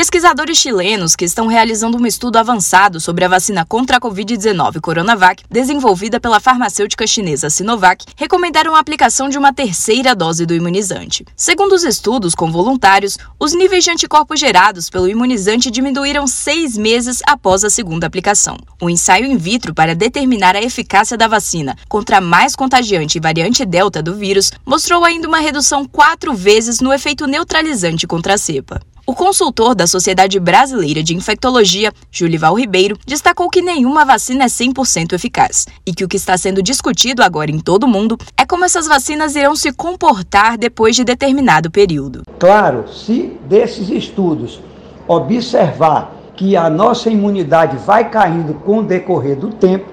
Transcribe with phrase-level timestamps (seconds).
[0.00, 5.44] Pesquisadores chilenos que estão realizando um estudo avançado sobre a vacina contra a Covid-19 Coronavac,
[5.50, 11.26] desenvolvida pela farmacêutica chinesa Sinovac, recomendaram a aplicação de uma terceira dose do imunizante.
[11.36, 17.20] Segundo os estudos com voluntários, os níveis de anticorpos gerados pelo imunizante diminuíram seis meses
[17.26, 18.56] após a segunda aplicação.
[18.80, 23.66] O ensaio in vitro para determinar a eficácia da vacina contra a mais contagiante variante
[23.66, 28.80] Delta do vírus mostrou ainda uma redução quatro vezes no efeito neutralizante contra a cepa.
[29.10, 35.14] O consultor da Sociedade Brasileira de Infectologia, Julival Ribeiro, destacou que nenhuma vacina é 100%
[35.14, 38.64] eficaz e que o que está sendo discutido agora em todo o mundo é como
[38.64, 42.22] essas vacinas irão se comportar depois de determinado período.
[42.38, 44.60] Claro, se desses estudos
[45.08, 49.86] observar que a nossa imunidade vai caindo com o decorrer do tempo,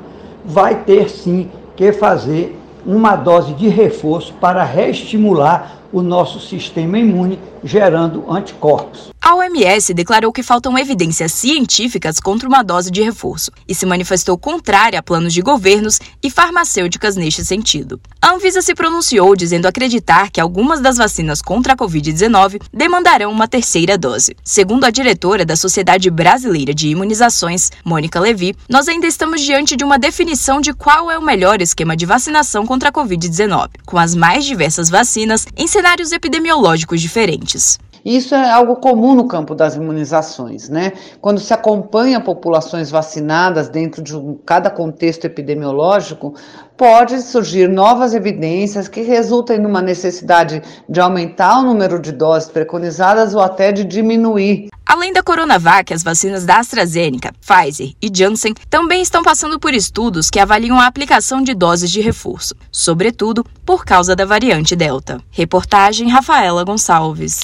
[0.46, 2.56] vai ter sim que fazer
[2.88, 9.12] uma dose de reforço para reestimular o nosso sistema imune, gerando anticorpos.
[9.28, 14.38] A OMS declarou que faltam evidências científicas contra uma dose de reforço e se manifestou
[14.38, 18.00] contrária a planos de governos e farmacêuticas neste sentido.
[18.22, 23.50] A Anvisa se pronunciou dizendo acreditar que algumas das vacinas contra a Covid-19 demandarão uma
[23.50, 24.34] terceira dose.
[24.46, 29.84] Segundo a diretora da Sociedade Brasileira de Imunizações, Mônica Levi, nós ainda estamos diante de
[29.84, 34.16] uma definição de qual é o melhor esquema de vacinação contra a Covid-19, com as
[34.16, 37.78] mais diversas vacinas em cenários epidemiológicos diferentes.
[38.08, 40.94] Isso é algo comum no campo das imunizações, né?
[41.20, 46.34] Quando se acompanha populações vacinadas dentro de um, cada contexto epidemiológico,
[46.78, 53.36] pode surgir novas evidências que resultem numa necessidade de aumentar o número de doses preconizadas
[53.36, 54.70] ou até de diminuir.
[54.86, 60.30] Além da Coronavac, as vacinas da AstraZeneca, Pfizer e Janssen também estão passando por estudos
[60.30, 65.20] que avaliam a aplicação de doses de reforço, sobretudo por causa da variante Delta.
[65.30, 67.42] Reportagem Rafaela Gonçalves.